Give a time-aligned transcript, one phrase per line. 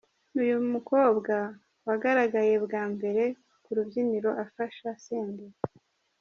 [0.41, 1.35] Uyu mukobwa
[1.87, 3.23] wagaragaye bwa mbere
[3.63, 5.59] ku rubyiniro afasha Senderi.